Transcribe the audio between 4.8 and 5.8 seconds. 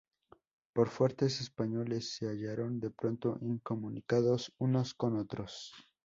con otros.